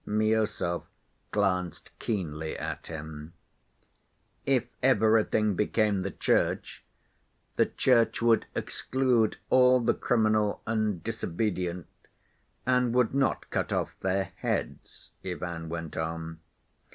Miüsov 0.07 0.81
glanced 1.31 1.91
keenly 1.99 2.57
at 2.57 2.87
him. 2.87 3.33
"If 4.47 4.63
everything 4.81 5.53
became 5.55 6.01
the 6.01 6.09
Church, 6.09 6.83
the 7.55 7.67
Church 7.67 8.19
would 8.19 8.47
exclude 8.55 9.37
all 9.51 9.79
the 9.79 9.93
criminal 9.93 10.63
and 10.65 11.03
disobedient, 11.03 11.85
and 12.65 12.95
would 12.95 13.13
not 13.13 13.47
cut 13.51 13.71
off 13.71 13.93
their 13.99 14.31
heads," 14.37 15.11
Ivan 15.23 15.69
went 15.69 15.95
on. 15.95 16.39